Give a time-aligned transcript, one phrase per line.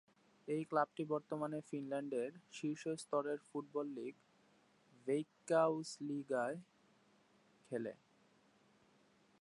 [0.47, 4.13] এই ক্লাবটি বর্তমানে ফিনল্যান্ডের শীর্ষ স্তরের ফুটবল লীগ
[5.07, 6.57] ভেইক্কাউসলিগায়
[7.71, 7.93] খেলে।